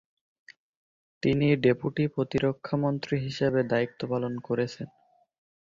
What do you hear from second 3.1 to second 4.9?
হিসেবে দায়িত্বপালন করেছেন।